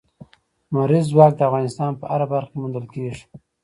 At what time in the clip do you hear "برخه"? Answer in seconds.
2.31-2.49